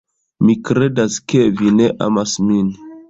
[0.47, 2.73] Mi kredas ke vi ne amas min.